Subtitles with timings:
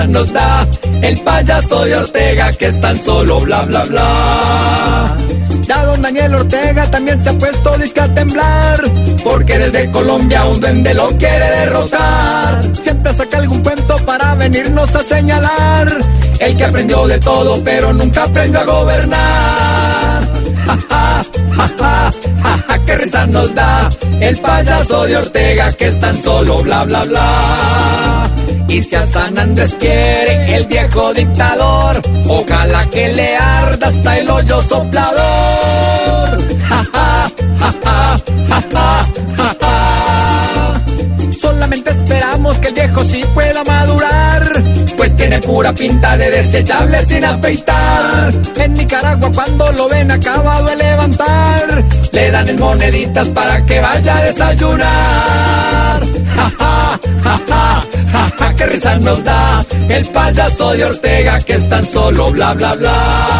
[0.00, 0.66] risa nos da
[1.02, 5.16] el payaso de Ortega que es tan solo bla bla bla.
[5.62, 8.80] Ya don Daniel Ortega también se ha puesto disque a temblar,
[9.22, 12.62] porque desde Colombia un duende lo quiere derrotar.
[12.82, 15.88] Siempre saca algún cuento para venirnos a señalar,
[16.40, 20.32] el que aprendió de todo pero nunca aprendió a gobernar.
[20.66, 22.12] Ja, ja,
[22.42, 23.88] ja, ja, qué risa nos da
[24.20, 27.99] el payaso de Ortega que es tan solo bla bla bla.
[28.70, 34.30] Y si a San Andrés quiere el viejo dictador, ojalá que le arda hasta el
[34.30, 35.18] hoyo soplador.
[36.68, 37.74] Ja, ja, ja,
[38.48, 40.80] ja, ja.
[41.40, 44.62] Solamente esperamos que el viejo sí pueda madurar,
[44.96, 48.32] pues tiene pura pinta de desechable sin afeitar.
[48.54, 54.16] En Nicaragua cuando lo ven acabado de levantar, le dan en moneditas para que vaya
[54.16, 56.02] a desayunar.
[58.80, 63.39] Da el payaso de Ortega que es tan solo bla bla bla.